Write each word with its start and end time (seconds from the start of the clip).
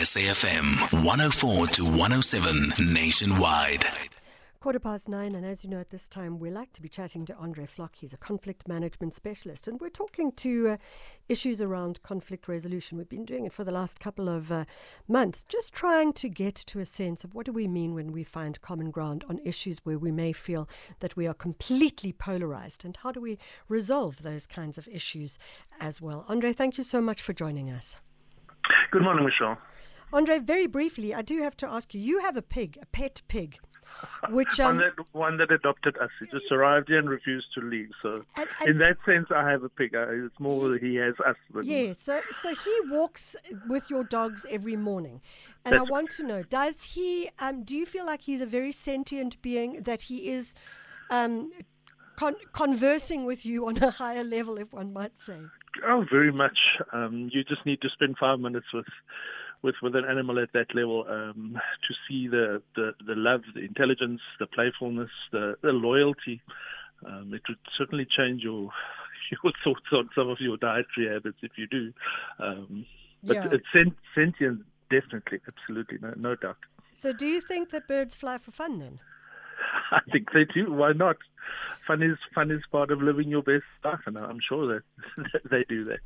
SAFM 0.00 1.04
104 1.04 1.66
to 1.66 1.84
107 1.84 2.72
nationwide. 2.78 3.84
Quarter 4.58 4.78
past 4.78 5.10
nine, 5.10 5.34
and 5.34 5.44
as 5.44 5.62
you 5.62 5.68
know, 5.68 5.78
at 5.78 5.90
this 5.90 6.08
time, 6.08 6.38
we 6.38 6.50
like 6.50 6.72
to 6.72 6.80
be 6.80 6.88
chatting 6.88 7.26
to 7.26 7.36
Andre 7.36 7.66
Vlok. 7.66 7.96
He's 7.96 8.14
a 8.14 8.16
conflict 8.16 8.66
management 8.66 9.12
specialist, 9.12 9.68
and 9.68 9.78
we're 9.78 9.90
talking 9.90 10.32
to 10.32 10.68
uh, 10.70 10.76
issues 11.28 11.60
around 11.60 12.02
conflict 12.02 12.48
resolution. 12.48 12.96
We've 12.96 13.10
been 13.10 13.26
doing 13.26 13.44
it 13.44 13.52
for 13.52 13.62
the 13.62 13.72
last 13.72 14.00
couple 14.00 14.30
of 14.30 14.50
uh, 14.50 14.64
months, 15.06 15.44
just 15.44 15.74
trying 15.74 16.14
to 16.14 16.30
get 16.30 16.54
to 16.54 16.80
a 16.80 16.86
sense 16.86 17.22
of 17.22 17.34
what 17.34 17.44
do 17.44 17.52
we 17.52 17.68
mean 17.68 17.92
when 17.92 18.10
we 18.10 18.24
find 18.24 18.58
common 18.62 18.90
ground 18.90 19.22
on 19.28 19.38
issues 19.44 19.80
where 19.80 19.98
we 19.98 20.10
may 20.10 20.32
feel 20.32 20.66
that 21.00 21.14
we 21.14 21.26
are 21.26 21.34
completely 21.34 22.14
polarized, 22.14 22.86
and 22.86 22.96
how 23.02 23.12
do 23.12 23.20
we 23.20 23.36
resolve 23.68 24.22
those 24.22 24.46
kinds 24.46 24.78
of 24.78 24.88
issues 24.88 25.38
as 25.78 26.00
well. 26.00 26.24
Andre, 26.26 26.54
thank 26.54 26.78
you 26.78 26.84
so 26.84 27.02
much 27.02 27.20
for 27.20 27.34
joining 27.34 27.68
us. 27.68 27.96
Good 28.90 29.02
morning, 29.02 29.24
Michelle. 29.24 29.58
Andre, 30.12 30.38
very 30.38 30.66
briefly, 30.66 31.14
I 31.14 31.22
do 31.22 31.42
have 31.42 31.56
to 31.58 31.68
ask 31.68 31.94
you 31.94 32.00
you 32.00 32.20
have 32.20 32.36
a 32.36 32.42
pig, 32.42 32.78
a 32.82 32.86
pet 32.86 33.22
pig. 33.28 33.58
Which 34.30 34.58
um, 34.60 34.76
one, 34.76 34.78
that, 34.78 35.06
one 35.12 35.36
that 35.38 35.50
adopted 35.50 35.98
us. 35.98 36.08
He 36.18 36.26
just 36.26 36.50
arrived 36.50 36.88
here 36.88 36.98
and 36.98 37.08
refused 37.08 37.48
to 37.54 37.60
leave. 37.60 37.90
So, 38.00 38.22
and, 38.36 38.48
and, 38.60 38.70
in 38.70 38.78
that 38.78 38.96
sense, 39.04 39.26
I 39.34 39.50
have 39.50 39.62
a 39.62 39.68
pig. 39.68 39.90
It's 39.92 40.40
more 40.40 40.68
that 40.70 40.82
he 40.82 40.94
has 40.94 41.14
us. 41.26 41.36
Than 41.52 41.64
yeah. 41.64 41.92
So, 41.92 42.20
so 42.40 42.54
he 42.54 42.80
walks 42.88 43.36
with 43.68 43.90
your 43.90 44.04
dogs 44.04 44.46
every 44.48 44.76
morning, 44.76 45.20
and 45.66 45.74
I 45.74 45.82
want 45.82 46.10
to 46.12 46.22
know: 46.22 46.42
Does 46.44 46.82
he? 46.82 47.28
Um, 47.40 47.62
do 47.62 47.76
you 47.76 47.84
feel 47.84 48.06
like 48.06 48.22
he's 48.22 48.40
a 48.40 48.46
very 48.46 48.72
sentient 48.72 49.42
being? 49.42 49.82
That 49.82 50.02
he 50.02 50.30
is 50.30 50.54
um, 51.10 51.50
con- 52.16 52.36
conversing 52.52 53.24
with 53.24 53.44
you 53.44 53.66
on 53.66 53.76
a 53.78 53.90
higher 54.02 54.24
level, 54.24 54.56
if 54.56 54.72
one 54.72 54.92
might 54.92 55.18
say. 55.18 55.40
Oh, 55.84 56.04
very 56.10 56.32
much. 56.32 56.58
Um, 56.92 57.30
you 57.32 57.44
just 57.44 57.64
need 57.64 57.80
to 57.82 57.88
spend 57.90 58.16
five 58.18 58.40
minutes 58.40 58.66
with 58.72 58.86
with 59.62 59.74
with 59.82 59.94
an 59.96 60.04
animal 60.04 60.38
at 60.38 60.52
that 60.52 60.74
level 60.74 61.04
um, 61.08 61.58
to 61.86 61.94
see 62.08 62.28
the, 62.28 62.62
the 62.76 62.92
the 63.06 63.14
love, 63.14 63.42
the 63.54 63.60
intelligence, 63.60 64.20
the 64.38 64.46
playfulness, 64.46 65.10
the, 65.32 65.56
the 65.62 65.72
loyalty. 65.72 66.40
Um, 67.06 67.32
it 67.32 67.42
would 67.48 67.58
certainly 67.78 68.06
change 68.06 68.42
your 68.42 68.70
your 69.44 69.52
thoughts 69.64 69.86
on 69.92 70.10
some 70.14 70.28
of 70.28 70.38
your 70.40 70.56
dietary 70.56 71.12
habits 71.12 71.38
if 71.42 71.52
you 71.56 71.66
do. 71.66 71.92
Um, 72.38 72.86
but 73.24 73.36
Yeah. 73.36 73.48
it's 73.52 73.66
sent, 73.72 73.94
sentient, 74.14 74.62
definitely, 74.90 75.40
absolutely, 75.46 75.98
no, 76.00 76.14
no 76.16 76.34
doubt. 76.36 76.56
So, 76.94 77.12
do 77.12 77.26
you 77.26 77.40
think 77.40 77.70
that 77.70 77.86
birds 77.86 78.14
fly 78.14 78.38
for 78.38 78.50
fun 78.50 78.78
then? 78.78 78.98
I 79.92 80.00
think 80.10 80.32
they 80.32 80.44
do. 80.44 80.72
Why 80.72 80.92
not? 80.92 81.16
Fun 81.86 82.02
is 82.02 82.18
fun 82.34 82.50
is 82.50 82.62
part 82.70 82.90
of 82.90 83.02
living 83.02 83.28
your 83.28 83.42
best 83.42 83.64
life, 83.84 84.00
and 84.06 84.16
I'm 84.16 84.40
sure 84.46 84.66
that 84.74 85.40
they 85.50 85.64
do 85.68 85.84
that. 85.84 86.00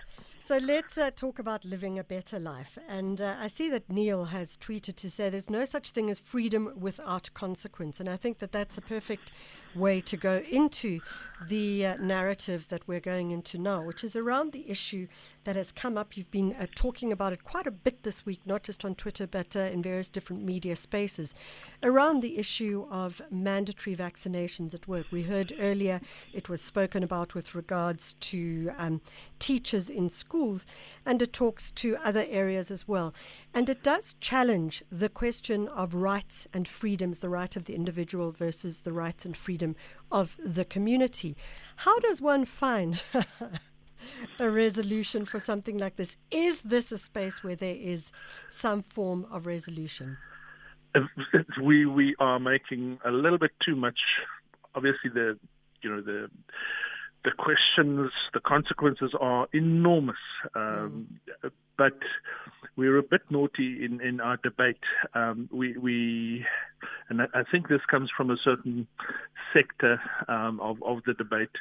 So 0.46 0.58
let's 0.58 0.98
uh, 0.98 1.10
talk 1.16 1.38
about 1.38 1.64
living 1.64 1.98
a 1.98 2.04
better 2.04 2.38
life. 2.38 2.76
And 2.86 3.18
uh, 3.18 3.36
I 3.40 3.48
see 3.48 3.70
that 3.70 3.88
Neil 3.88 4.26
has 4.26 4.58
tweeted 4.58 4.94
to 4.96 5.10
say 5.10 5.30
there's 5.30 5.48
no 5.48 5.64
such 5.64 5.88
thing 5.88 6.10
as 6.10 6.20
freedom 6.20 6.70
without 6.78 7.30
consequence. 7.32 7.98
And 7.98 8.10
I 8.10 8.18
think 8.18 8.40
that 8.40 8.52
that's 8.52 8.76
a 8.76 8.82
perfect 8.82 9.32
way 9.74 10.00
to 10.02 10.16
go 10.16 10.42
into 10.50 11.00
the 11.48 11.86
uh, 11.86 11.96
narrative 11.96 12.68
that 12.68 12.86
we're 12.86 13.00
going 13.00 13.30
into 13.30 13.58
now, 13.58 13.82
which 13.82 14.04
is 14.04 14.16
around 14.16 14.52
the 14.52 14.70
issue 14.70 15.08
that 15.44 15.56
has 15.56 15.72
come 15.72 15.98
up. 15.98 16.16
You've 16.16 16.30
been 16.30 16.54
uh, 16.54 16.66
talking 16.74 17.12
about 17.12 17.32
it 17.32 17.44
quite 17.44 17.66
a 17.66 17.70
bit 17.70 18.02
this 18.02 18.24
week, 18.24 18.40
not 18.44 18.62
just 18.62 18.84
on 18.84 18.94
Twitter, 18.94 19.26
but 19.26 19.56
uh, 19.56 19.60
in 19.60 19.82
various 19.82 20.08
different 20.08 20.42
media 20.42 20.76
spaces, 20.76 21.34
around 21.82 22.22
the 22.22 22.38
issue 22.38 22.86
of 22.90 23.20
mandatory 23.30 23.96
vaccinations 23.96 24.74
at 24.74 24.88
work. 24.88 25.06
We 25.10 25.22
heard 25.22 25.52
earlier 25.58 26.00
it 26.32 26.48
was 26.48 26.62
spoken 26.62 27.02
about 27.02 27.34
with 27.34 27.54
regards 27.54 28.14
to 28.14 28.70
um, 28.78 29.00
teachers 29.38 29.90
in 29.90 30.08
schools, 30.08 30.33
and 31.06 31.22
it 31.22 31.32
talks 31.32 31.70
to 31.70 31.96
other 32.04 32.24
areas 32.28 32.70
as 32.70 32.88
well. 32.88 33.14
And 33.52 33.68
it 33.68 33.82
does 33.82 34.14
challenge 34.20 34.82
the 34.90 35.08
question 35.08 35.68
of 35.68 35.94
rights 35.94 36.48
and 36.52 36.66
freedoms, 36.66 37.20
the 37.20 37.28
right 37.28 37.54
of 37.54 37.64
the 37.64 37.74
individual 37.74 38.32
versus 38.32 38.80
the 38.80 38.92
rights 38.92 39.24
and 39.24 39.36
freedom 39.36 39.76
of 40.10 40.36
the 40.44 40.64
community. 40.64 41.36
How 41.76 42.00
does 42.00 42.20
one 42.20 42.44
find 42.44 43.02
a 44.40 44.50
resolution 44.50 45.24
for 45.24 45.38
something 45.38 45.78
like 45.78 45.96
this? 45.96 46.16
Is 46.30 46.62
this 46.62 46.90
a 46.90 46.98
space 46.98 47.44
where 47.44 47.56
there 47.56 47.76
is 47.76 48.10
some 48.48 48.82
form 48.82 49.26
of 49.30 49.46
resolution? 49.46 50.16
We 51.60 51.86
we 51.86 52.14
are 52.20 52.38
making 52.38 52.98
a 53.04 53.10
little 53.10 53.38
bit 53.38 53.50
too 53.66 53.74
much. 53.74 53.98
Obviously, 54.76 55.10
the 55.10 55.36
you 55.82 55.90
know 55.90 56.00
the 56.00 56.30
the 57.24 57.32
questions, 57.36 58.10
the 58.32 58.40
consequences 58.40 59.12
are 59.20 59.46
enormous. 59.52 60.16
Um, 60.54 61.20
But 61.76 61.98
we're 62.76 62.98
a 62.98 63.02
bit 63.02 63.22
naughty 63.30 63.84
in, 63.84 64.00
in 64.00 64.20
our 64.20 64.38
debate. 64.44 64.84
Um, 65.12 65.48
we, 65.50 65.76
we, 65.76 66.44
and 67.08 67.20
I 67.22 67.26
I 67.40 67.42
think 67.50 67.66
this 67.66 67.80
comes 67.90 68.10
from 68.16 68.30
a 68.30 68.36
certain 68.44 68.86
sector 69.52 70.00
um, 70.28 70.60
of, 70.60 70.80
of 70.84 71.02
the 71.04 71.14
debate. 71.14 71.56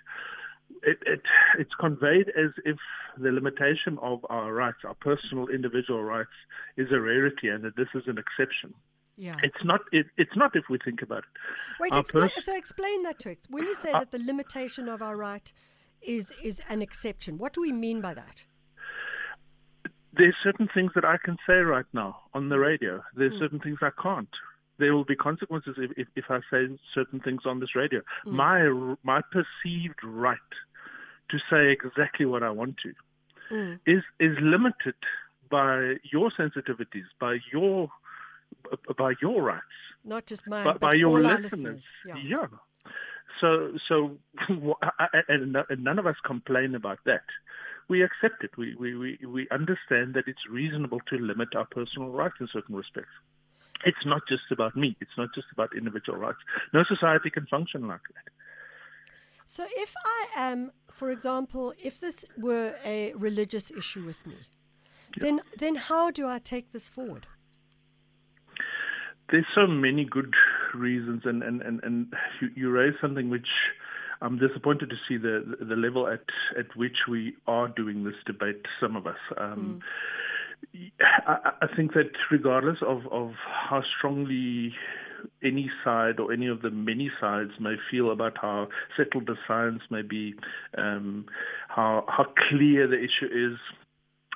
It, 0.84 1.00
it, 1.07 1.22
it's 1.57 1.74
conveyed 1.80 2.28
as 2.30 2.51
if 2.63 2.78
the 3.18 3.31
limitation 3.31 3.97
of 4.01 4.19
our 4.30 4.53
rights, 4.53 4.81
our 4.85 4.94
personal 4.94 5.47
individual 5.47 6.03
rights, 6.03 6.38
is 6.78 6.90
a 6.91 7.00
rarity 7.00 7.47
and 7.47 7.63
that 7.63 7.75
this 7.75 7.90
is 7.95 8.03
an 8.06 8.18
exception. 8.19 8.75
Yeah. 9.16 9.35
It's 9.44 9.63
not. 9.63 9.81
It, 9.91 10.07
it's 10.18 10.35
not 10.35 10.56
if 10.56 10.66
we 10.69 10.78
think 10.84 11.01
about 11.01 11.19
it. 11.19 11.34
Wait, 11.79 11.96
explain, 11.96 12.29
pers- 12.29 12.46
so 12.46 12.56
explain 12.56 13.03
that 13.03 13.19
to 13.19 13.31
us. 13.34 13.38
When 13.50 13.63
you 13.63 13.75
say 13.75 13.91
Uh, 13.91 14.00
that 14.00 14.12
the 14.12 14.19
limitation 14.19 14.90
of 14.90 15.01
our 15.01 15.16
right 15.16 15.53
is 16.01 16.31
is 16.41 16.62
an 16.69 16.81
exception, 16.81 17.38
what 17.38 17.53
do 17.53 17.62
we 17.62 17.72
mean 17.72 18.01
by 18.01 18.13
that? 18.16 18.46
there's 20.16 20.35
certain 20.44 20.69
things 20.75 20.91
that 20.94 21.03
I 21.03 21.18
can 21.25 21.38
say 21.47 21.56
right 21.56 21.85
now 21.91 22.19
on 22.35 22.50
the 22.50 22.59
radio. 22.59 23.03
There's 23.16 23.34
certain 23.40 23.59
things 23.59 23.79
I 23.81 23.90
can't. 24.01 24.29
There 24.78 24.94
will 24.96 25.06
be 25.06 25.16
consequences 25.16 25.75
if, 25.78 25.90
if, 25.97 26.07
if 26.16 26.25
I 26.30 26.40
say 26.51 26.68
certain 26.94 27.19
things 27.19 27.41
on 27.45 27.59
this 27.59 27.75
radio. 27.75 28.01
My 28.25 28.59
my 29.03 29.22
perceived 29.31 30.00
right 30.03 30.38
to 31.30 31.38
say 31.50 31.72
exactly 31.72 32.25
what 32.25 32.44
I 32.44 32.50
want 32.51 32.75
to 32.84 32.94
Mm. 33.51 33.80
is 33.85 34.03
is 34.19 34.35
limited 34.40 34.95
by 35.50 35.95
your 36.12 36.31
sensitivities, 36.31 37.07
by 37.19 37.40
your 37.51 37.90
by 38.97 39.13
your 39.21 39.41
rights. 39.41 39.63
Not 40.03 40.25
just 40.25 40.47
mine, 40.47 40.65
by, 40.65 40.71
but 40.73 40.81
by 40.81 40.93
your 40.93 41.17
all 41.19 41.25
our 41.27 41.39
listeners. 41.39 41.89
listeners. 42.05 42.25
Yeah. 42.29 42.47
So, 43.41 43.73
so, 43.87 44.17
and 45.27 45.57
none 45.79 45.99
of 45.99 46.07
us 46.07 46.15
complain 46.25 46.75
about 46.75 46.99
that. 47.05 47.23
We 47.89 48.03
accept 48.03 48.43
it. 48.43 48.51
We, 48.57 48.75
we, 48.75 48.95
we, 48.95 49.19
we 49.27 49.47
understand 49.51 50.13
that 50.13 50.25
it's 50.27 50.47
reasonable 50.49 50.99
to 51.09 51.17
limit 51.17 51.49
our 51.55 51.65
personal 51.65 52.09
rights 52.09 52.35
in 52.39 52.47
certain 52.51 52.75
respects. 52.75 53.11
It's 53.85 54.05
not 54.05 54.21
just 54.29 54.43
about 54.51 54.77
me. 54.77 54.95
It's 55.01 55.17
not 55.17 55.29
just 55.35 55.47
about 55.51 55.75
individual 55.75 56.17
rights. 56.17 56.37
No 56.73 56.83
society 56.87 57.29
can 57.29 57.45
function 57.47 57.87
like 57.87 57.99
that. 58.13 58.31
So 59.45 59.65
if 59.75 59.93
I 60.05 60.27
am, 60.37 60.71
for 60.89 61.11
example, 61.11 61.73
if 61.77 61.99
this 61.99 62.23
were 62.37 62.75
a 62.85 63.13
religious 63.13 63.71
issue 63.71 64.05
with 64.05 64.25
me, 64.25 64.35
then 65.17 65.41
then 65.57 65.75
how 65.75 66.11
do 66.11 66.27
I 66.27 66.39
take 66.39 66.71
this 66.71 66.89
forward? 66.89 67.27
There's 69.33 69.47
so 69.55 69.66
many 69.66 70.05
good 70.05 70.35
reasons, 70.75 71.23
and, 71.25 71.41
and, 71.41 71.63
and, 71.63 71.79
and 71.83 72.13
you, 72.39 72.49
you 72.55 72.69
raise 72.69 72.94
something 73.01 73.31
which 73.31 73.47
I'm 74.21 74.38
disappointed 74.38 74.91
to 74.91 74.95
see 75.09 75.17
the 75.17 75.57
the 75.59 75.75
level 75.75 76.07
at 76.07 76.21
at 76.55 76.67
which 76.75 76.97
we 77.09 77.35
are 77.47 77.67
doing 77.67 78.03
this 78.03 78.13
debate. 78.27 78.61
Some 78.79 78.95
of 78.95 79.07
us. 79.07 79.17
Um, 79.35 79.81
I, 81.25 81.51
I 81.63 81.67
think 81.75 81.94
that 81.94 82.11
regardless 82.31 82.77
of, 82.85 83.07
of 83.11 83.31
how 83.69 83.81
strongly 83.97 84.73
any 85.44 85.71
side 85.83 86.19
or 86.19 86.31
any 86.31 86.47
of 86.47 86.61
the 86.61 86.69
many 86.69 87.11
sides 87.19 87.51
may 87.59 87.75
feel 87.89 88.11
about 88.11 88.38
how 88.39 88.67
settled 88.95 89.25
the 89.25 89.35
science 89.47 89.81
may 89.89 90.03
be, 90.03 90.35
um, 90.77 91.25
how 91.69 92.05
how 92.07 92.25
clear 92.50 92.88
the 92.88 92.97
issue 92.97 93.25
is, 93.25 93.57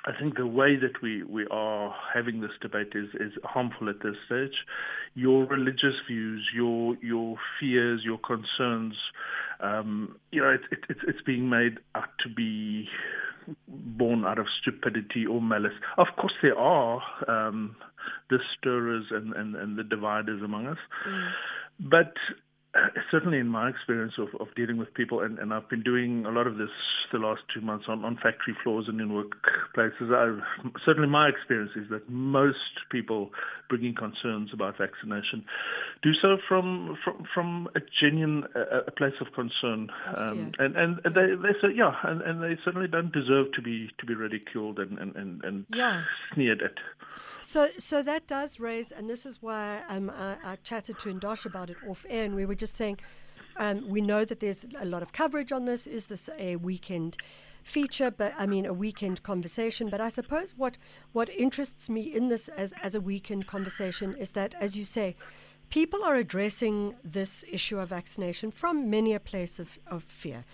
I 0.06 0.12
think 0.18 0.36
the 0.36 0.46
way 0.46 0.76
that 0.76 1.02
we, 1.02 1.22
we 1.24 1.46
are 1.50 1.94
having 2.14 2.40
this 2.40 2.52
debate 2.62 2.92
is, 2.94 3.08
is 3.14 3.32
harmful 3.44 3.88
at 3.88 3.96
this 4.02 4.14
stage. 4.26 4.54
Your 5.14 5.44
religious 5.46 5.96
views, 6.08 6.48
your 6.54 6.96
your 7.02 7.36
fears, 7.58 8.02
your 8.04 8.18
concerns, 8.18 8.94
um, 9.60 10.16
you 10.30 10.40
know, 10.40 10.50
it, 10.50 10.60
it, 10.70 10.78
it's 10.88 11.00
it's 11.06 11.22
being 11.26 11.50
made 11.50 11.78
out 11.94 12.08
to 12.22 12.28
be 12.34 12.88
born 13.66 14.24
out 14.24 14.38
of 14.38 14.46
stupidity 14.60 15.26
or 15.26 15.40
malice. 15.40 15.72
Of 15.96 16.06
course, 16.16 16.34
there 16.42 16.58
are 16.58 17.02
um, 17.28 17.76
the 18.30 18.38
stirrers 18.56 19.06
and, 19.10 19.32
and, 19.34 19.56
and 19.56 19.78
the 19.78 19.84
dividers 19.84 20.42
among 20.42 20.66
us, 20.66 20.78
but 21.80 22.12
certainly 23.10 23.38
in 23.38 23.48
my 23.48 23.68
experience 23.68 24.14
of, 24.18 24.28
of 24.40 24.48
dealing 24.54 24.76
with 24.76 24.92
people, 24.94 25.20
and, 25.20 25.38
and 25.38 25.52
I've 25.52 25.68
been 25.68 25.82
doing 25.82 26.26
a 26.26 26.30
lot 26.30 26.46
of 26.46 26.58
this 26.58 26.70
the 27.10 27.18
last 27.18 27.40
two 27.54 27.62
months 27.62 27.86
on, 27.88 28.04
on 28.04 28.16
factory 28.16 28.54
floors 28.62 28.84
and 28.88 29.00
in 29.00 29.08
workplaces. 29.08 30.12
I've, 30.12 30.42
certainly, 30.84 31.08
my 31.08 31.28
experience 31.28 31.72
is 31.74 31.88
that 31.90 32.08
most 32.08 32.58
people 32.90 33.30
bringing 33.68 33.94
concerns 33.94 34.50
about 34.52 34.76
vaccination 34.78 35.44
do 36.02 36.10
so 36.20 36.36
from 36.46 36.96
from, 37.04 37.24
from 37.34 37.68
a 37.74 37.80
genuine 38.00 38.44
a, 38.54 38.88
a 38.88 38.90
place 38.90 39.14
of 39.20 39.28
concern, 39.32 39.88
um, 40.16 40.52
and 40.58 40.76
and 40.76 41.00
they 41.04 41.34
they 41.40 41.54
say 41.60 41.74
yeah, 41.74 41.94
and, 42.04 42.20
and 42.22 42.42
they 42.42 42.60
certainly 42.64 42.88
don't 42.88 43.12
deserve 43.12 43.52
to 43.54 43.62
be 43.62 43.90
to 43.98 44.06
be 44.06 44.14
ridiculed 44.14 44.78
and 44.78 44.98
and 44.98 45.16
and, 45.16 45.44
and 45.44 45.66
yeah. 45.72 46.02
sneered 46.34 46.62
at. 46.62 46.72
So, 47.42 47.68
so 47.78 48.02
that 48.02 48.26
does 48.26 48.60
raise, 48.60 48.90
and 48.92 49.08
this 49.08 49.24
is 49.24 49.40
why 49.40 49.82
um, 49.88 50.10
I, 50.10 50.36
I 50.44 50.56
chatted 50.62 50.98
to 51.00 51.12
Indosh 51.12 51.46
about 51.46 51.70
it 51.70 51.76
off 51.88 52.04
air, 52.08 52.24
and 52.24 52.34
we 52.34 52.44
were 52.44 52.54
just 52.54 52.74
saying 52.74 52.98
um, 53.56 53.88
we 53.88 54.00
know 54.00 54.24
that 54.24 54.40
there's 54.40 54.66
a 54.78 54.84
lot 54.84 55.02
of 55.02 55.12
coverage 55.12 55.52
on 55.52 55.64
this. 55.64 55.86
Is 55.86 56.06
this 56.06 56.30
a 56.38 56.56
weekend 56.56 57.16
feature? 57.62 58.10
But 58.10 58.32
I 58.38 58.46
mean, 58.46 58.66
a 58.66 58.72
weekend 58.72 59.22
conversation. 59.22 59.88
But 59.88 60.00
I 60.00 60.08
suppose 60.08 60.54
what 60.56 60.78
what 61.12 61.28
interests 61.30 61.88
me 61.88 62.02
in 62.02 62.28
this 62.28 62.48
as 62.48 62.72
as 62.82 62.94
a 62.94 63.00
weekend 63.00 63.46
conversation 63.46 64.14
is 64.14 64.32
that, 64.32 64.54
as 64.60 64.78
you 64.78 64.84
say, 64.84 65.16
people 65.70 66.04
are 66.04 66.16
addressing 66.16 66.96
this 67.04 67.44
issue 67.50 67.78
of 67.78 67.88
vaccination 67.88 68.50
from 68.50 68.88
many 68.88 69.12
a 69.14 69.20
place 69.20 69.58
of, 69.58 69.78
of 69.86 70.02
fear. 70.04 70.44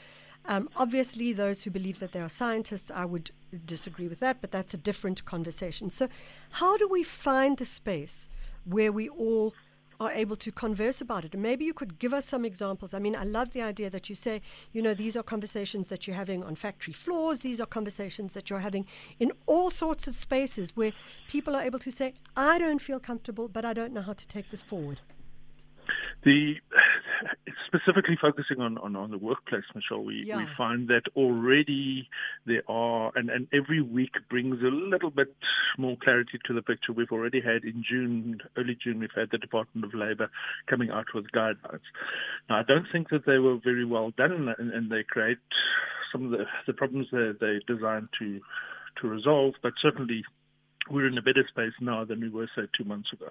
Um, 0.47 0.69
obviously, 0.77 1.33
those 1.33 1.65
who 1.65 1.71
believe 1.71 1.99
that 2.01 2.13
they 2.13 2.21
are 2.21 2.29
scientists, 2.29 2.91
I 2.95 3.05
would 3.05 3.31
disagree 3.65 4.09
with 4.09 4.21
that, 4.21 4.41
but 4.41 4.51
that's 4.51 4.75
a 4.75 4.79
different 4.79 5.25
conversation. 5.25 5.91
So, 5.91 6.09
how 6.53 6.77
do 6.77 6.89
we 6.89 7.03
find 7.03 7.57
the 7.57 7.65
space 7.65 8.29
where 8.65 8.93
we 8.93 9.09
all 9.09 9.55
are 10.01 10.11
able 10.11 10.37
to 10.37 10.53
converse 10.53 11.01
about 11.01 11.25
it? 11.25 11.39
Maybe 11.39 11.65
you 11.65 11.73
could 11.73 11.99
give 11.99 12.13
us 12.13 12.27
some 12.27 12.45
examples. 12.45 12.93
I 12.93 12.99
mean, 12.99 13.17
I 13.17 13.25
love 13.25 13.53
the 13.53 13.63
idea 13.63 13.89
that 13.91 14.11
you 14.11 14.15
say, 14.15 14.43
you 14.73 14.83
know, 14.83 14.93
these 14.93 15.17
are 15.17 15.23
conversations 15.23 15.89
that 15.89 16.07
you're 16.07 16.17
having 16.17 16.45
on 16.45 16.57
factory 16.57 16.93
floors, 16.93 17.41
these 17.41 17.61
are 17.61 17.67
conversations 17.67 18.35
that 18.35 18.51
you're 18.51 18.59
having 18.59 18.87
in 19.19 19.33
all 19.47 19.71
sorts 19.71 20.07
of 20.07 20.15
spaces 20.15 20.77
where 20.77 20.93
people 21.27 21.57
are 21.57 21.63
able 21.63 21.79
to 21.79 21.91
say, 21.91 22.13
I 22.37 22.59
don't 22.59 22.81
feel 22.81 23.01
comfortable, 23.01 23.49
but 23.49 23.65
I 23.65 23.73
don't 23.73 23.93
know 23.93 24.03
how 24.03 24.13
to 24.13 24.29
take 24.29 24.51
this 24.51 24.63
forward. 24.63 25.01
The 26.25 26.57
specifically 27.75 28.17
focusing 28.21 28.61
on, 28.61 28.79
on, 28.79 28.95
on 28.97 29.11
the 29.11 29.19
workplace, 29.19 29.65
Michelle, 29.75 30.05
we, 30.05 30.25
yeah. 30.27 30.37
we 30.37 30.47
find 30.57 30.89
that 30.89 31.03
already 31.17 32.09
there 32.47 32.63
are, 32.69 33.11
and, 33.17 33.31
and 33.31 33.49
every 33.53 33.83
week 33.83 34.13
brings 34.31 34.61
a 34.63 34.75
little 34.75 35.11
bit 35.11 35.35
more 35.79 35.97
clarity 36.03 36.39
to 36.47 36.55
the 36.55 36.63
picture. 36.63 36.93
We've 36.93 37.11
already 37.11 37.41
had 37.41 37.65
in 37.65 37.85
June, 37.89 38.39
early 38.57 38.77
June, 38.83 39.01
we've 39.01 39.11
had 39.15 39.29
the 39.33 39.39
Department 39.39 39.85
of 39.85 39.99
Labour 39.99 40.31
coming 40.69 40.91
out 40.91 41.07
with 41.15 41.27
guidelines. 41.35 41.81
Now, 42.49 42.61
I 42.61 42.63
don't 42.67 42.87
think 42.93 43.11
that 43.11 43.27
they 43.27 43.39
were 43.39 43.59
very 43.63 43.85
well 43.85 44.13
done, 44.17 44.55
and, 44.59 44.73
and 44.73 44.91
they 44.91 45.03
create 45.03 45.39
some 46.13 46.27
of 46.27 46.31
the, 46.31 46.45
the 46.67 46.73
problems 46.73 47.09
that 47.11 47.39
they 47.41 47.61
designed 47.73 48.09
to 48.21 48.41
to 49.03 49.09
resolve, 49.09 49.55
but 49.61 49.73
certainly 49.83 50.23
we're 50.89 51.09
in 51.09 51.19
a 51.19 51.23
better 51.23 51.45
space 51.49 51.73
now 51.81 52.05
than 52.05 52.21
we 52.21 52.29
were, 52.29 52.49
say, 52.55 52.63
two 52.79 52.85
months 52.85 53.13
ago 53.13 53.27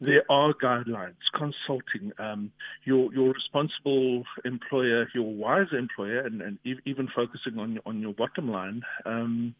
there 0.00 0.22
are 0.30 0.52
guidelines, 0.54 1.16
consulting. 1.34 2.12
Um, 2.18 2.52
your 2.84 3.12
your 3.14 3.32
responsible 3.32 4.24
employer, 4.44 5.08
your 5.14 5.32
wise 5.32 5.68
employer, 5.72 6.20
and, 6.20 6.42
and 6.42 6.58
even 6.84 7.08
focusing 7.14 7.58
on 7.58 7.78
on 7.86 8.00
your 8.00 8.14
bottom 8.14 8.50
line. 8.50 8.82
Um, 9.04 9.54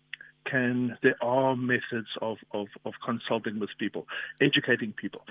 can 0.44 0.98
there 1.02 1.16
are 1.22 1.54
methods 1.56 2.08
of, 2.20 2.36
of, 2.52 2.66
of 2.84 2.94
consulting 3.04 3.60
with 3.60 3.70
people, 3.78 4.06
educating 4.40 4.92
people. 4.92 5.22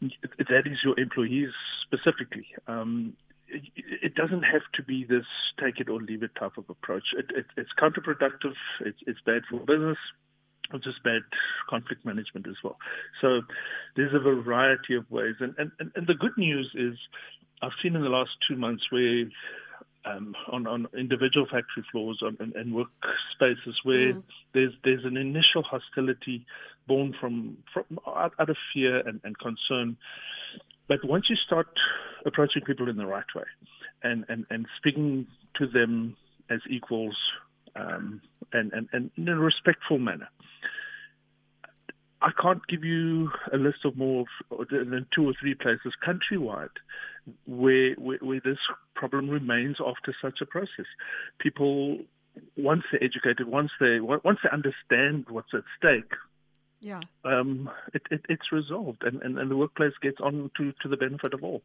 That 0.00 0.66
is 0.66 0.78
your 0.84 0.98
employees 0.98 1.50
specifically. 1.84 2.46
Um, 2.68 3.14
it, 3.48 4.14
doesn't 4.14 4.42
have 4.42 4.62
to 4.74 4.82
be 4.82 5.04
this 5.04 5.26
take 5.62 5.80
it 5.80 5.88
or 5.88 6.00
leave 6.00 6.22
it 6.22 6.30
type 6.38 6.56
of 6.56 6.64
approach. 6.68 7.04
It, 7.16 7.26
it, 7.36 7.46
it's 7.56 7.70
counterproductive. 7.80 8.54
It's, 8.80 8.98
it's 9.06 9.20
bad 9.24 9.42
for 9.50 9.60
business 9.60 9.98
or 10.72 10.78
just 10.78 11.02
bad 11.02 11.22
conflict 11.68 12.04
management 12.04 12.46
as 12.48 12.56
well. 12.62 12.76
So 13.20 13.42
there's 13.96 14.14
a 14.14 14.18
variety 14.18 14.94
of 14.94 15.10
ways. 15.10 15.34
And, 15.40 15.54
and, 15.58 15.70
and 15.94 16.06
the 16.06 16.14
good 16.14 16.36
news 16.36 16.70
is 16.74 16.96
I've 17.62 17.72
seen 17.82 17.96
in 17.96 18.02
the 18.02 18.08
last 18.08 18.30
two 18.48 18.56
months 18.56 18.84
where 18.90 19.24
um, 20.06 20.34
on, 20.50 20.66
on 20.66 20.86
individual 20.98 21.46
factory 21.46 21.84
floors 21.90 22.20
on, 22.22 22.36
and, 22.40 22.54
and 22.54 22.74
workspaces 22.74 23.74
where 23.84 24.14
mm. 24.14 24.22
there's 24.52 24.72
there's 24.84 25.04
an 25.04 25.16
initial 25.16 25.62
hostility 25.62 26.44
born 26.86 27.14
from, 27.18 27.56
from 27.72 27.98
out, 28.06 28.34
out 28.38 28.50
of 28.50 28.56
fear 28.72 28.98
and, 29.06 29.20
and 29.24 29.36
concern. 29.38 29.96
But 30.88 30.98
once 31.04 31.26
you 31.30 31.36
start 31.36 31.68
approaching 32.26 32.62
people 32.62 32.90
in 32.90 32.96
the 32.96 33.06
right 33.06 33.24
way 33.34 33.44
and, 34.02 34.24
and, 34.28 34.44
and 34.50 34.66
speaking 34.76 35.26
to 35.56 35.66
them 35.66 36.16
as 36.50 36.60
equals 36.68 37.16
um, 37.74 38.20
and, 38.52 38.72
and, 38.72 38.88
and 38.92 39.10
in 39.16 39.28
a 39.28 39.36
respectful 39.36 39.98
manner, 39.98 40.28
I 42.24 42.30
can't 42.40 42.66
give 42.68 42.84
you 42.84 43.30
a 43.52 43.58
list 43.58 43.84
of 43.84 43.96
more 43.96 44.24
than 44.70 45.06
two 45.14 45.28
or 45.28 45.34
three 45.38 45.54
places 45.54 45.92
countrywide 46.06 46.68
where, 47.46 47.94
where, 47.94 48.18
where 48.18 48.40
this 48.42 48.58
problem 48.94 49.28
remains 49.28 49.76
after 49.78 50.14
such 50.22 50.38
a 50.40 50.46
process. 50.46 50.86
People, 51.38 51.98
once 52.56 52.82
they're 52.90 53.04
educated, 53.04 53.46
once 53.46 53.70
they 53.78 54.00
once 54.00 54.38
they 54.42 54.50
understand 54.50 55.26
what's 55.28 55.52
at 55.52 55.64
stake, 55.76 56.12
yeah, 56.80 57.00
um, 57.24 57.68
it, 57.92 58.02
it, 58.10 58.24
it's 58.28 58.52
resolved, 58.52 59.02
and, 59.04 59.20
and, 59.22 59.38
and 59.38 59.50
the 59.50 59.56
workplace 59.56 59.92
gets 60.00 60.18
on 60.22 60.50
to, 60.56 60.72
to 60.82 60.88
the 60.88 60.96
benefit 60.96 61.34
of 61.34 61.44
all. 61.44 61.62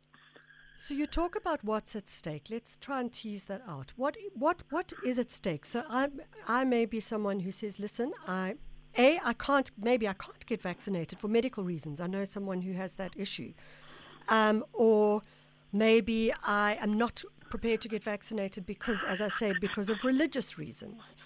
So 0.81 0.93
you 0.93 1.07
talk 1.07 1.35
about 1.35 1.61
what's 1.61 1.93
at 1.97 2.07
stake. 2.07 2.45
Let's 2.49 2.77
try 2.77 3.01
and 3.01 3.11
tease 3.11 3.43
that 3.45 3.61
out. 3.67 3.91
What 3.97 4.15
what 4.33 4.63
what 4.69 4.93
is 5.03 5.19
at 5.19 5.29
stake? 5.29 5.65
So 5.65 5.83
I 5.89 6.07
I 6.47 6.63
may 6.63 6.85
be 6.85 7.01
someone 7.01 7.41
who 7.41 7.51
says, 7.51 7.81
listen, 7.81 8.13
I 8.25 8.55
a, 8.97 9.19
I 9.25 9.33
can't, 9.33 9.69
maybe 9.77 10.07
I 10.07 10.13
can't 10.13 10.45
get 10.45 10.61
vaccinated 10.61 11.19
for 11.19 11.27
medical 11.27 11.65
reasons. 11.65 11.99
I 11.99 12.07
know 12.07 12.23
someone 12.23 12.61
who 12.61 12.71
has 12.73 12.93
that 12.93 13.11
issue. 13.17 13.53
Um, 14.29 14.63
or 14.71 15.21
maybe 15.73 16.31
I 16.47 16.77
am 16.79 16.97
not 16.97 17.23
prepared 17.49 17.81
to 17.81 17.89
get 17.89 18.01
vaccinated 18.01 18.65
because, 18.65 19.03
as 19.03 19.19
I 19.19 19.27
say, 19.27 19.53
because 19.59 19.89
of 19.89 20.05
religious 20.05 20.57
reasons. 20.57 21.17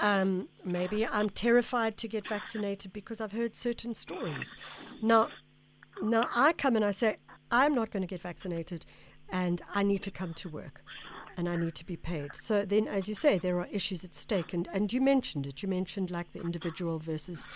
Um, 0.00 0.48
maybe 0.64 1.06
I'm 1.06 1.28
terrified 1.28 1.98
to 1.98 2.08
get 2.08 2.26
vaccinated 2.26 2.94
because 2.94 3.20
I've 3.20 3.32
heard 3.32 3.54
certain 3.54 3.92
stories. 3.92 4.56
Now, 5.02 5.28
now 6.02 6.30
I 6.34 6.54
come 6.54 6.76
and 6.76 6.84
I 6.84 6.92
say, 6.92 7.18
I'm 7.50 7.74
not 7.74 7.90
going 7.90 8.02
to 8.02 8.06
get 8.06 8.20
vaccinated 8.20 8.86
and 9.30 9.62
I 9.74 9.82
need 9.82 10.02
to 10.02 10.10
come 10.10 10.34
to 10.34 10.48
work 10.48 10.82
and 11.36 11.48
I 11.48 11.56
need 11.56 11.74
to 11.76 11.84
be 11.84 11.96
paid. 11.96 12.34
So 12.34 12.64
then, 12.64 12.88
as 12.88 13.08
you 13.08 13.14
say, 13.14 13.38
there 13.38 13.58
are 13.60 13.68
issues 13.70 14.04
at 14.04 14.14
stake, 14.14 14.54
and, 14.54 14.68
and 14.72 14.92
you 14.92 15.00
mentioned 15.00 15.46
it. 15.46 15.62
You 15.62 15.68
mentioned 15.68 16.10
like 16.10 16.32
the 16.32 16.40
individual 16.40 16.98
versus 16.98 17.46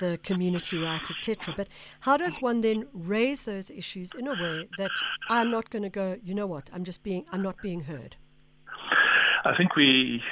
the 0.00 0.18
community 0.22 0.78
right, 0.78 1.02
etc. 1.10 1.54
But 1.56 1.68
how 2.00 2.16
does 2.16 2.36
one 2.40 2.60
then 2.60 2.86
raise 2.92 3.42
those 3.42 3.70
issues 3.70 4.12
in 4.14 4.26
a 4.26 4.32
way 4.32 4.68
that 4.78 4.90
I'm 5.28 5.50
not 5.50 5.70
going 5.70 5.82
to 5.82 5.90
go? 5.90 6.18
You 6.22 6.34
know 6.34 6.46
what? 6.46 6.70
I'm 6.72 6.84
just 6.84 7.02
being. 7.02 7.24
I'm 7.32 7.42
not 7.42 7.60
being 7.60 7.82
heard. 7.82 8.16
I 9.44 9.56
think 9.56 9.76
we 9.76 10.22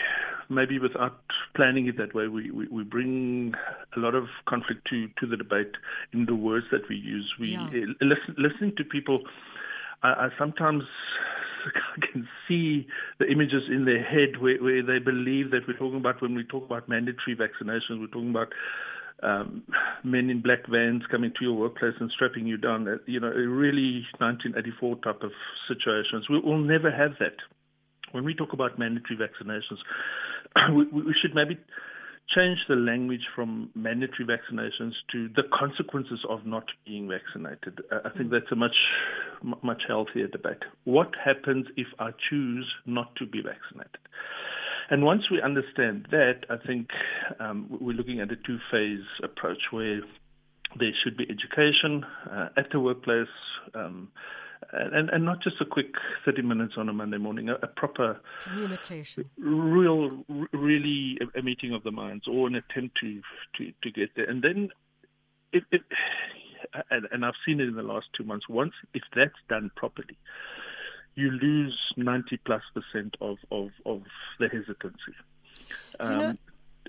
maybe 0.54 0.78
without 0.78 1.20
planning 1.54 1.86
it 1.86 1.96
that 1.98 2.14
way, 2.14 2.28
we, 2.28 2.50
we, 2.50 2.66
we, 2.68 2.84
bring 2.84 3.54
a 3.96 4.00
lot 4.00 4.14
of 4.14 4.24
conflict 4.46 4.86
to, 4.90 5.08
to 5.20 5.26
the 5.26 5.36
debate 5.36 5.72
in 6.12 6.26
the 6.26 6.34
words 6.34 6.66
that 6.72 6.88
we 6.88 6.96
use. 6.96 7.32
We 7.38 7.50
yeah. 7.50 7.68
listen, 8.00 8.36
listening 8.38 8.74
to 8.76 8.84
people. 8.84 9.22
I, 10.02 10.08
I 10.08 10.28
sometimes 10.38 10.84
can 12.12 12.28
see 12.48 12.86
the 13.18 13.26
images 13.26 13.62
in 13.68 13.84
their 13.84 14.02
head 14.02 14.40
where, 14.40 14.62
where 14.62 14.82
they 14.82 14.98
believe 14.98 15.50
that 15.50 15.60
we're 15.66 15.78
talking 15.78 15.98
about 15.98 16.20
when 16.22 16.34
we 16.34 16.44
talk 16.44 16.64
about 16.64 16.88
mandatory 16.88 17.36
vaccinations, 17.36 18.00
we're 18.00 18.06
talking 18.06 18.30
about 18.30 18.48
um, 19.22 19.62
men 20.02 20.30
in 20.30 20.42
black 20.42 20.66
vans 20.68 21.02
coming 21.10 21.32
to 21.38 21.44
your 21.44 21.54
workplace 21.54 21.94
and 22.00 22.10
strapping 22.10 22.46
you 22.46 22.56
down. 22.56 22.86
You 23.06 23.20
know, 23.20 23.28
really 23.28 24.04
1984 24.18 24.96
type 24.96 25.22
of 25.22 25.30
situations. 25.68 26.28
We 26.28 26.40
will 26.40 26.58
never 26.58 26.90
have 26.90 27.12
that. 27.20 27.36
When 28.10 28.24
we 28.24 28.34
talk 28.34 28.52
about 28.52 28.78
mandatory 28.78 29.16
vaccinations, 29.16 29.78
we, 30.74 30.84
we 30.86 31.14
should 31.20 31.34
maybe 31.34 31.58
change 32.34 32.58
the 32.68 32.76
language 32.76 33.26
from 33.34 33.70
mandatory 33.74 34.24
vaccinations 34.26 34.92
to 35.10 35.28
the 35.36 35.42
consequences 35.52 36.20
of 36.28 36.46
not 36.46 36.64
being 36.86 37.08
vaccinated. 37.08 37.80
Uh, 37.90 37.98
I 38.04 38.10
think 38.16 38.30
mm. 38.30 38.32
that's 38.32 38.50
a 38.52 38.56
much 38.56 38.76
much 39.62 39.82
healthier 39.86 40.28
debate. 40.28 40.62
What 40.84 41.10
happens 41.22 41.66
if 41.76 41.88
I 41.98 42.10
choose 42.30 42.66
not 42.86 43.14
to 43.16 43.26
be 43.26 43.42
vaccinated? 43.42 44.00
And 44.90 45.04
once 45.04 45.22
we 45.30 45.40
understand 45.40 46.06
that, 46.10 46.44
I 46.50 46.56
think 46.66 46.88
um, 47.40 47.66
we're 47.80 47.96
looking 47.96 48.20
at 48.20 48.30
a 48.30 48.36
two-phase 48.36 49.06
approach 49.22 49.58
where 49.70 50.00
there 50.78 50.90
should 51.02 51.16
be 51.16 51.24
education 51.24 52.04
uh, 52.30 52.48
at 52.56 52.66
the 52.72 52.80
workplace. 52.80 53.26
Um, 53.74 54.08
and, 54.72 55.10
and 55.10 55.24
not 55.24 55.42
just 55.42 55.56
a 55.60 55.64
quick 55.64 55.94
30 56.24 56.42
minutes 56.42 56.74
on 56.76 56.88
a 56.88 56.92
Monday 56.92 57.18
morning, 57.18 57.48
a, 57.48 57.54
a 57.62 57.66
proper 57.66 58.20
communication, 58.44 59.28
real, 59.38 60.24
really 60.52 61.18
a, 61.20 61.38
a, 61.38 61.42
meeting 61.42 61.74
of 61.74 61.82
the 61.82 61.90
minds 61.90 62.24
or 62.28 62.46
an 62.46 62.54
attempt 62.54 62.98
to, 63.00 63.20
to, 63.56 63.72
to 63.82 63.90
get 63.90 64.10
there. 64.16 64.28
And 64.28 64.42
then, 64.42 64.68
it, 65.52 65.64
it, 65.70 65.82
and, 66.90 67.06
and 67.10 67.24
I've 67.24 67.34
seen 67.46 67.60
it 67.60 67.68
in 67.68 67.74
the 67.74 67.82
last 67.82 68.06
two 68.16 68.24
months. 68.24 68.48
Once, 68.48 68.72
if 68.94 69.02
that's 69.14 69.32
done 69.48 69.70
properly, 69.76 70.16
you 71.14 71.30
lose 71.30 71.78
90 71.96 72.38
plus 72.44 72.62
percent 72.74 73.16
of, 73.20 73.36
of, 73.50 73.70
of 73.84 74.02
the 74.38 74.48
hesitancy. 74.48 75.14
Um, 76.00 76.12
you 76.12 76.18
know, 76.18 76.34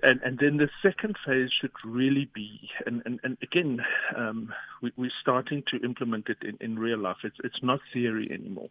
and, 0.02 0.22
and 0.24 0.40
then 0.40 0.58
the 0.58 0.70
second 0.82 1.16
phase 1.26 1.50
should 1.62 1.72
really 1.86 2.30
be, 2.34 2.70
and, 2.86 3.02
and, 3.06 3.20
and 3.24 3.38
again, 3.42 3.80
um, 4.16 4.54
we, 4.82 5.08
are 5.08 5.12
starting 5.22 5.64
to 5.72 5.86
implement 5.86 6.30
it 6.30 6.38
in, 6.42 6.58
in 6.60 6.80
real 6.80 6.98
life. 6.98 7.18
It's, 7.24 7.38
it's 7.44 7.62
not 7.62 7.80
theory 7.94 8.30
anymore. 8.32 8.70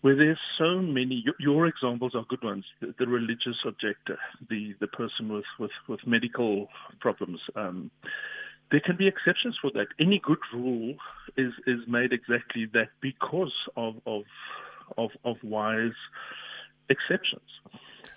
Where 0.00 0.16
there's 0.16 0.38
so 0.58 0.80
many, 0.80 1.22
your, 1.38 1.66
examples 1.66 2.14
are 2.14 2.24
good 2.28 2.42
ones. 2.42 2.64
The, 2.80 2.94
the, 2.98 3.06
religious 3.06 3.58
objector, 3.66 4.18
the, 4.48 4.74
the 4.80 4.86
person 4.86 5.28
with, 5.28 5.44
with, 5.58 5.72
with 5.88 6.00
medical 6.06 6.68
problems. 7.00 7.40
Um, 7.54 7.90
there 8.70 8.80
can 8.80 8.96
be 8.96 9.08
exceptions 9.08 9.58
for 9.60 9.70
that. 9.74 9.88
Any 9.98 10.20
good 10.24 10.38
rule 10.54 10.94
is, 11.36 11.52
is 11.66 11.80
made 11.86 12.12
exactly 12.12 12.66
that 12.72 12.88
because 13.02 13.52
of, 13.76 13.96
of, 14.06 14.22
of, 14.96 15.10
of 15.24 15.36
wise 15.42 15.92
exceptions. 16.88 17.42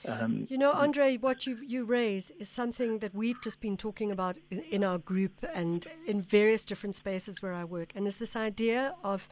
Um, 0.07 0.47
you 0.49 0.57
know, 0.57 0.71
Andre, 0.71 1.17
what 1.17 1.47
you 1.47 1.57
you 1.65 1.85
raise 1.85 2.31
is 2.39 2.49
something 2.49 2.99
that 2.99 3.13
we've 3.13 3.41
just 3.41 3.59
been 3.61 3.77
talking 3.77 4.11
about 4.11 4.37
in, 4.51 4.59
in 4.71 4.83
our 4.83 4.97
group 4.97 5.33
and 5.53 5.87
in 6.07 6.21
various 6.21 6.65
different 6.65 6.95
spaces 6.95 7.41
where 7.41 7.53
I 7.53 7.63
work, 7.63 7.93
and 7.95 8.07
is 8.07 8.17
this 8.17 8.35
idea 8.35 8.95
of 9.03 9.29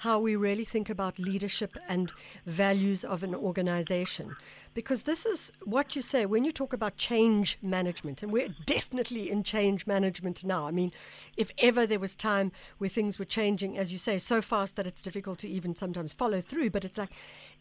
how 0.00 0.18
we 0.18 0.34
really 0.34 0.64
think 0.64 0.88
about 0.88 1.18
leadership 1.18 1.76
and 1.86 2.10
values 2.46 3.04
of 3.04 3.22
an 3.22 3.34
organization. 3.34 4.34
Because 4.72 5.02
this 5.02 5.26
is 5.26 5.52
what 5.62 5.94
you 5.94 6.00
say 6.00 6.24
when 6.24 6.42
you 6.42 6.52
talk 6.52 6.72
about 6.72 6.96
change 6.96 7.58
management, 7.60 8.22
and 8.22 8.32
we're 8.32 8.54
definitely 8.64 9.30
in 9.30 9.42
change 9.42 9.86
management 9.86 10.42
now. 10.42 10.66
I 10.66 10.70
mean, 10.70 10.90
if 11.36 11.50
ever 11.58 11.86
there 11.86 11.98
was 11.98 12.16
time 12.16 12.50
where 12.78 12.88
things 12.88 13.18
were 13.18 13.26
changing, 13.26 13.76
as 13.76 13.92
you 13.92 13.98
say, 13.98 14.16
so 14.16 14.40
fast 14.40 14.76
that 14.76 14.86
it's 14.86 15.02
difficult 15.02 15.38
to 15.40 15.48
even 15.48 15.74
sometimes 15.74 16.14
follow 16.14 16.40
through, 16.40 16.70
but 16.70 16.84
it's 16.84 16.96
like 16.96 17.10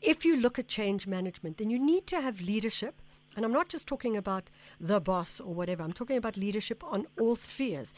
if 0.01 0.23
you 0.23 0.37
look 0.37 0.57
at 0.57 0.69
change 0.69 1.07
management, 1.07 1.57
then 1.57 1.69
you 1.69 1.77
need 1.77 2.07
to 2.07 2.21
have 2.21 2.39
leadership. 2.39 3.01
And 3.35 3.43
I'm 3.43 3.51
not 3.51 3.67
just 3.67 3.85
talking 3.85 4.15
about 4.15 4.49
the 4.79 5.01
boss 5.01 5.41
or 5.41 5.53
whatever, 5.53 5.83
I'm 5.83 5.91
talking 5.91 6.17
about 6.17 6.37
leadership 6.37 6.85
on 6.85 7.05
all 7.19 7.35
spheres. 7.35 7.93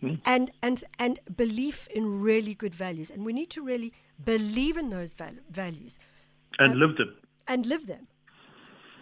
Hmm. 0.00 0.14
and 0.24 0.50
and 0.62 0.82
and 0.98 1.20
belief 1.36 1.86
in 1.88 2.20
really 2.20 2.54
good 2.54 2.74
values. 2.74 3.10
And 3.10 3.24
we 3.24 3.32
need 3.32 3.50
to 3.50 3.62
really 3.62 3.92
believe 4.24 4.76
in 4.76 4.90
those 4.90 5.14
val- 5.14 5.42
values. 5.50 5.98
And 6.58 6.72
um, 6.72 6.78
live 6.78 6.96
them. 6.96 7.16
and 7.46 7.66
live 7.66 7.86
them. 7.86 8.08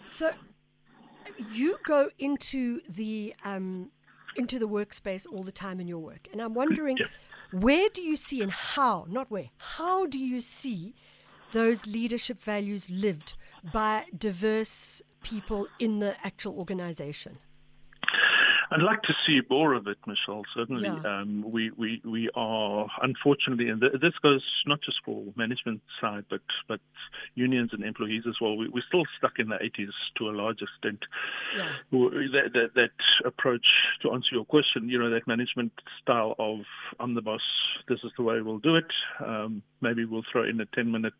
So 0.07 0.31
you 1.53 1.77
go 1.85 2.09
into 2.19 2.81
the 2.87 3.33
um, 3.45 3.91
into 4.35 4.59
the 4.59 4.67
workspace 4.67 5.25
all 5.31 5.43
the 5.43 5.51
time 5.51 5.79
in 5.79 5.87
your 5.87 5.99
work. 5.99 6.27
And 6.31 6.41
i'm 6.41 6.53
wondering 6.53 6.97
yeah. 6.97 7.07
where 7.51 7.89
do 7.89 8.01
you 8.01 8.15
see 8.15 8.41
and 8.41 8.51
how 8.51 9.05
not 9.09 9.29
where 9.31 9.49
how 9.57 10.05
do 10.05 10.19
you 10.19 10.41
see 10.41 10.93
those 11.51 11.87
leadership 11.87 12.39
values 12.39 12.89
lived 12.89 13.33
by 13.73 14.05
diverse 14.15 15.01
people 15.23 15.67
in 15.79 15.99
the 15.99 16.15
actual 16.23 16.57
organization 16.57 17.37
I'd 18.71 18.81
like 18.81 19.01
to 19.03 19.13
see 19.25 19.39
more 19.49 19.73
of 19.73 19.87
it, 19.87 19.97
Michelle. 20.05 20.43
Certainly, 20.55 20.83
yeah. 20.83 21.21
um, 21.21 21.43
we, 21.49 21.71
we 21.71 22.01
we 22.05 22.29
are 22.35 22.87
unfortunately, 23.01 23.69
and 23.69 23.81
th- 23.81 23.93
this 24.01 24.13
goes 24.21 24.43
not 24.67 24.79
just 24.83 24.97
for 25.03 25.23
management 25.35 25.81
side, 25.99 26.25
but 26.29 26.41
but 26.67 26.79
unions 27.35 27.71
and 27.73 27.83
employees 27.83 28.23
as 28.27 28.35
well. 28.39 28.55
We, 28.57 28.69
we're 28.69 28.83
still 28.87 29.05
stuck 29.17 29.39
in 29.39 29.49
the 29.49 29.55
80s 29.55 29.89
to 30.17 30.29
a 30.29 30.31
large 30.31 30.59
extent. 30.61 31.03
Yeah. 31.55 31.69
That, 31.91 32.53
that, 32.53 32.69
that 32.75 33.25
approach, 33.25 33.65
to 34.03 34.11
answer 34.11 34.29
your 34.33 34.45
question, 34.45 34.89
you 34.89 34.99
know, 34.99 35.09
that 35.09 35.27
management 35.27 35.71
style 36.01 36.35
of 36.37 36.59
I'm 36.99 37.15
the 37.15 37.21
boss, 37.21 37.41
this 37.87 37.99
is 38.03 38.11
the 38.17 38.23
way 38.23 38.41
we'll 38.41 38.59
do 38.59 38.75
it. 38.75 38.91
Um, 39.25 39.63
maybe 39.81 40.05
we'll 40.05 40.23
throw 40.31 40.47
in 40.47 40.59
a 40.61 40.65
10 40.65 40.91
minute 40.91 41.13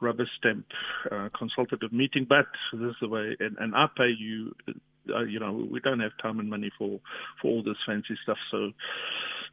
rubber 0.00 0.28
stamp 0.38 0.66
uh, 1.10 1.28
consultative 1.36 1.92
meeting, 1.92 2.26
but 2.28 2.46
this 2.72 2.90
is 2.90 2.96
the 3.00 3.08
way, 3.08 3.36
and, 3.40 3.56
and 3.58 3.74
I 3.74 3.86
pay 3.96 4.10
you 4.18 4.54
uh, 5.14 5.24
you 5.24 5.40
know, 5.40 5.66
we 5.70 5.80
don't 5.80 6.00
have 6.00 6.12
time 6.20 6.38
and 6.40 6.48
money 6.50 6.70
for, 6.78 7.00
for 7.40 7.48
all 7.48 7.62
this 7.62 7.76
fancy 7.86 8.16
stuff. 8.22 8.38
So, 8.50 8.72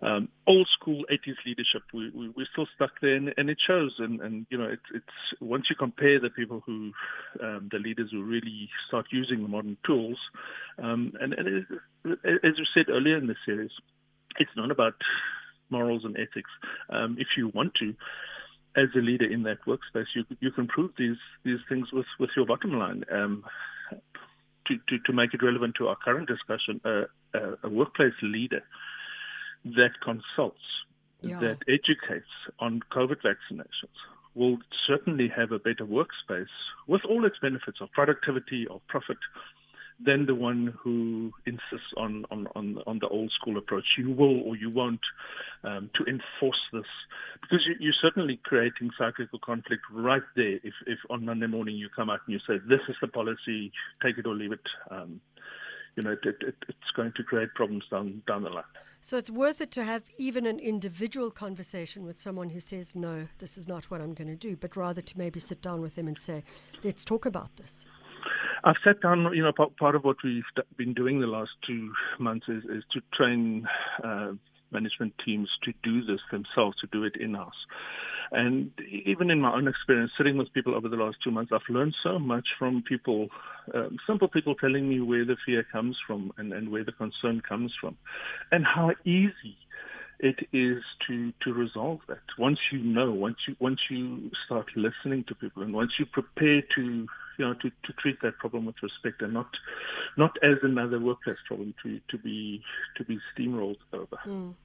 um, 0.02 0.30
old 0.48 0.68
school 0.80 1.04
80s 1.12 1.36
leadership, 1.46 1.84
we, 1.94 2.10
we, 2.10 2.30
we're 2.30 2.48
still 2.52 2.68
stuck 2.76 2.92
there, 3.02 3.16
and, 3.16 3.34
and 3.38 3.50
it 3.50 3.58
shows. 3.66 3.96
And, 4.00 4.22
and 4.22 4.46
you 4.50 4.58
know, 4.58 4.66
it, 4.66 4.80
it's 4.94 5.42
once 5.42 5.66
you 5.70 5.76
compare 5.76 6.20
the 6.20 6.30
people 6.30 6.62
who, 6.66 6.92
um, 7.42 7.70
the 7.72 7.80
leaders 7.80 8.10
who 8.12 8.24
really 8.24 8.70
start 8.88 9.06
using 9.12 9.42
the 9.42 9.48
modern 9.48 9.78
tools, 9.86 10.18
um, 10.82 11.14
and, 11.20 11.34
and 11.34 11.48
it, 11.48 11.66
as 12.06 12.54
we 12.58 12.68
said 12.74 12.90
earlier 12.90 13.18
in 13.18 13.28
the 13.28 13.36
series, 13.46 13.72
it's 14.40 14.52
not 14.58 14.72
about 14.72 14.96
morals 15.70 16.04
and 16.04 16.16
ethics. 16.16 16.50
Um, 16.90 17.16
if 17.20 17.28
you 17.38 17.50
want 17.54 17.74
to, 17.76 17.94
as 18.76 18.90
a 18.96 19.00
leader 19.00 19.30
in 19.32 19.44
that 19.44 19.60
workspace, 19.68 20.08
you 20.16 20.24
you 20.40 20.52
can 20.52 20.68
prove 20.68 20.92
these 20.98 21.18
these 21.46 21.60
things 21.70 21.88
with 21.94 22.06
with 22.20 22.32
your 22.36 22.46
bottom 22.46 22.72
line. 22.72 23.04
Um, 23.12 23.44
to, 24.68 24.76
to, 24.90 25.00
to 25.06 25.14
make 25.14 25.34
it 25.34 25.44
relevant 25.44 25.76
to 25.78 25.88
our 25.88 25.96
current 25.96 26.28
discussion, 26.28 26.82
uh, 26.86 27.04
uh, 27.34 27.56
a 27.64 27.70
workplace 27.70 28.14
leader 28.22 28.64
that 29.66 29.92
consults, 30.04 30.62
yeah. 31.22 31.40
that 31.40 31.58
educates 31.68 32.30
on 32.60 32.82
COVID 32.92 33.18
vaccinations 33.24 33.98
will 34.36 34.58
certainly 34.88 35.32
have 35.36 35.52
a 35.52 35.60
better 35.60 35.86
workspace 35.86 36.48
with 36.88 37.02
all 37.08 37.26
its 37.26 37.38
benefits 37.42 37.80
of 37.82 37.92
productivity, 37.92 38.68
of 38.70 38.82
profit, 38.88 39.18
than 40.04 40.26
the 40.26 40.36
one 40.36 40.74
who 40.82 41.32
insists 41.46 41.94
on, 41.98 42.26
on, 42.32 42.48
on, 42.56 42.80
on 42.88 43.00
the 43.00 43.08
old 43.08 43.32
school 43.40 43.58
approach. 43.58 43.86
You 43.98 44.12
will 44.12 44.42
or 44.42 44.56
you 44.56 44.70
won't 44.70 45.02
um, 45.64 45.90
to 45.96 46.04
enforce 46.06 46.60
this 46.72 46.86
because 47.42 47.60
you, 47.80 47.90
are 47.90 48.02
certainly 48.02 48.40
creating 48.44 48.92
cyclical 48.98 49.40
conflict 49.40 49.84
right 49.92 50.24
there. 50.36 50.60
If, 50.64 50.74
if 50.88 51.00
on 51.10 51.26
Monday 51.26 51.48
morning 51.48 51.76
you 51.76 51.90
come 51.96 52.10
out 52.10 52.22
and 52.26 52.34
you 52.34 52.40
say, 52.48 52.60
this 52.68 52.82
is 52.90 52.96
the 53.02 53.08
policy, 53.08 53.72
take 54.02 54.18
it 54.18 54.26
or 54.26 54.36
leave 54.36 54.52
it. 54.52 54.68
Um, 54.90 55.22
you 55.96 56.04
know, 56.04 56.12
it, 56.12 56.20
it, 56.26 56.56
it's 56.68 56.92
going 56.96 57.14
to 57.16 57.24
create 57.24 57.54
problems 57.54 57.84
down 57.90 58.24
down 58.28 58.44
the 58.44 58.50
line. 58.50 58.64
So 59.02 59.18
it's 59.18 59.30
worth 59.30 59.62
it 59.62 59.70
to 59.72 59.84
have 59.84 60.04
even 60.18 60.46
an 60.46 60.60
individual 60.60 61.30
conversation 61.30 62.06
with 62.06 62.20
someone 62.20 62.50
who 62.50 62.60
says, 62.60 62.96
"No, 62.96 63.28
this 63.38 63.58
is 63.58 63.68
not 63.68 63.92
what 63.92 64.02
I'm 64.02 64.14
going 64.14 64.30
to 64.30 64.36
do," 64.36 64.56
but 64.56 64.76
rather 64.76 65.02
to 65.02 65.18
maybe 65.18 65.40
sit 65.40 65.62
down 65.62 65.82
with 65.82 65.96
them 65.96 66.08
and 66.08 66.18
say, 66.18 66.44
"Let's 66.84 67.06
talk 67.06 67.26
about 67.26 67.58
this." 67.58 67.86
I've 68.64 68.76
sat 68.84 69.02
down, 69.02 69.30
you 69.34 69.44
know, 69.44 69.52
part 69.52 69.96
of 69.96 70.04
what 70.04 70.18
we've 70.24 70.44
been 70.78 70.94
doing 70.94 71.20
the 71.20 71.28
last 71.28 71.52
two 71.68 71.92
months 72.20 72.48
is, 72.48 72.64
is 72.64 72.84
to 72.94 73.02
train 73.14 73.68
uh, 74.04 74.32
management 74.72 75.14
teams 75.26 75.50
to 75.64 75.74
do 75.84 76.04
this 76.06 76.22
themselves, 76.32 76.78
to 76.80 76.88
do 76.92 77.04
it 77.04 77.16
in 77.20 77.34
house. 77.34 77.54
And 78.32 78.72
even 79.06 79.30
in 79.30 79.42
my 79.42 79.54
own 79.54 79.68
experience, 79.68 80.12
sitting 80.18 80.38
with 80.38 80.52
people 80.54 80.76
over 80.76 80.90
the 80.90 80.96
last 80.96 81.18
two 81.24 81.30
months, 81.30 81.52
I've 81.54 81.62
learned 81.70 81.94
so 82.04 82.18
much 82.18 82.48
from 82.58 82.84
people, 82.88 83.28
um, 83.74 83.98
simple 84.08 84.28
people 84.28 84.56
telling 84.56 84.90
me 84.90 85.02
where 85.02 85.26
the 85.26 85.38
fear 85.46 85.64
comes 85.72 85.98
from 86.08 86.32
and, 86.38 86.52
and 86.54 86.72
where 86.72 86.84
the 86.84 86.94
concern 86.94 87.42
comes 87.48 87.72
from, 87.80 87.98
and 88.52 88.66
how 88.66 88.92
easy 89.06 89.58
it 90.20 90.40
is 90.54 90.82
to 91.08 91.34
to 91.44 91.54
resolve 91.54 92.00
that. 92.08 92.24
Once 92.40 92.60
you 92.72 92.80
know, 92.80 93.12
once 93.12 93.38
you 93.48 93.56
once 93.60 93.80
you 93.90 94.32
start 94.46 94.68
listening 94.76 95.26
to 95.28 95.36
people, 95.36 95.62
and 95.64 95.74
once 95.74 95.92
you 96.00 96.06
prepare 96.06 96.62
to 96.76 97.06
you 97.38 97.46
know 97.46 97.54
to, 97.56 97.70
to 97.70 97.94
treat 98.00 98.22
that 98.22 98.38
problem 98.38 98.66
with 98.66 98.76
respect 98.82 99.22
and 99.22 99.34
not 99.34 99.50
not 100.18 100.38
as 100.44 100.58
another 100.64 101.00
workplace 101.00 101.38
problem 101.48 101.74
to 101.84 102.00
to 102.10 102.18
be 102.18 102.62
to 102.98 103.04
be 103.04 103.20
steamrolled 103.36 103.78
over. 103.94 104.18
Mm. 104.26 104.56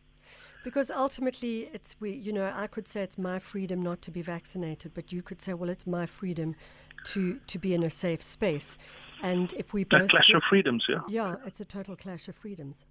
Because 0.64 0.90
ultimately, 0.90 1.70
it's 1.72 1.96
we. 2.00 2.10
You 2.10 2.32
know, 2.32 2.52
I 2.54 2.66
could 2.66 2.88
say 2.88 3.02
it's 3.02 3.16
my 3.16 3.38
freedom 3.38 3.80
not 3.80 4.02
to 4.02 4.10
be 4.10 4.22
vaccinated, 4.22 4.92
but 4.92 5.12
you 5.12 5.22
could 5.22 5.40
say, 5.40 5.54
well, 5.54 5.70
it's 5.70 5.86
my 5.86 6.04
freedom 6.04 6.56
to 7.04 7.38
to 7.46 7.58
be 7.58 7.74
in 7.74 7.82
a 7.82 7.90
safe 7.90 8.22
space. 8.22 8.76
And 9.22 9.52
if 9.54 9.72
we 9.72 9.84
both 9.84 10.02
a 10.02 10.08
clash 10.08 10.26
do, 10.26 10.36
of 10.36 10.42
freedoms, 10.48 10.84
yeah, 10.88 11.00
yeah, 11.08 11.36
it's 11.46 11.60
a 11.60 11.64
total 11.64 11.96
clash 11.96 12.28
of 12.28 12.36
freedoms. 12.36 12.84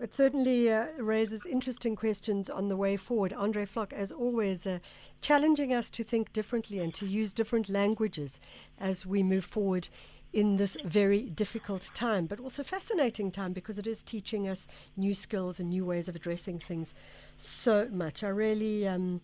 It 0.00 0.14
certainly 0.14 0.70
uh, 0.70 0.86
raises 0.96 1.44
interesting 1.44 1.96
questions 1.96 2.48
on 2.48 2.68
the 2.68 2.76
way 2.76 2.96
forward. 2.96 3.32
Andre 3.32 3.66
Vlok, 3.66 3.92
as 3.92 4.12
always, 4.12 4.64
uh, 4.64 4.78
challenging 5.20 5.74
us 5.74 5.90
to 5.90 6.04
think 6.04 6.32
differently 6.32 6.78
and 6.78 6.94
to 6.94 7.06
use 7.06 7.32
different 7.32 7.68
languages 7.68 8.38
as 8.78 9.04
we 9.04 9.24
move 9.24 9.44
forward 9.44 9.88
in 10.32 10.56
this 10.56 10.76
very 10.84 11.22
difficult 11.22 11.90
time, 11.94 12.26
but 12.26 12.38
also 12.38 12.62
fascinating 12.62 13.32
time 13.32 13.52
because 13.52 13.76
it 13.76 13.86
is 13.88 14.04
teaching 14.04 14.46
us 14.46 14.68
new 14.96 15.14
skills 15.14 15.58
and 15.58 15.70
new 15.70 15.84
ways 15.84 16.08
of 16.08 16.14
addressing 16.14 16.60
things 16.60 16.94
so 17.36 17.88
much. 17.90 18.22
I 18.22 18.28
really, 18.28 18.86
um, 18.86 19.20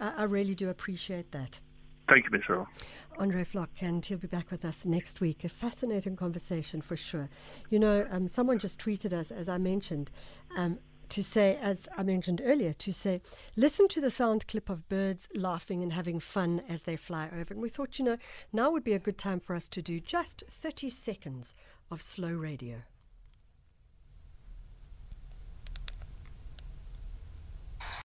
I, 0.00 0.22
I 0.22 0.24
really 0.24 0.54
do 0.54 0.70
appreciate 0.70 1.32
that. 1.32 1.60
Thank 2.08 2.24
you, 2.24 2.30
Michelle. 2.30 2.68
Andre 3.18 3.44
Vlok, 3.44 3.68
and 3.80 4.04
he'll 4.04 4.18
be 4.18 4.26
back 4.26 4.50
with 4.50 4.64
us 4.64 4.84
next 4.84 5.20
week. 5.20 5.44
A 5.44 5.48
fascinating 5.48 6.16
conversation 6.16 6.82
for 6.82 6.96
sure. 6.96 7.30
You 7.70 7.78
know, 7.78 8.06
um, 8.10 8.28
someone 8.28 8.58
just 8.58 8.78
tweeted 8.78 9.12
us, 9.12 9.30
as 9.30 9.48
I 9.48 9.56
mentioned, 9.56 10.10
um, 10.56 10.78
to 11.10 11.22
say, 11.22 11.58
as 11.62 11.88
I 11.96 12.02
mentioned 12.02 12.42
earlier, 12.44 12.72
to 12.72 12.92
say, 12.92 13.22
listen 13.56 13.88
to 13.88 14.00
the 14.00 14.10
sound 14.10 14.46
clip 14.48 14.68
of 14.68 14.88
birds 14.88 15.28
laughing 15.34 15.82
and 15.82 15.92
having 15.92 16.20
fun 16.20 16.62
as 16.68 16.82
they 16.82 16.96
fly 16.96 17.30
over. 17.32 17.54
And 17.54 17.62
we 17.62 17.68
thought, 17.68 17.98
you 17.98 18.04
know, 18.04 18.18
now 18.52 18.70
would 18.70 18.84
be 18.84 18.94
a 18.94 18.98
good 18.98 19.18
time 19.18 19.40
for 19.40 19.54
us 19.54 19.68
to 19.70 19.82
do 19.82 20.00
just 20.00 20.44
30 20.48 20.90
seconds 20.90 21.54
of 21.90 22.02
slow 22.02 22.32
radio. 22.32 22.82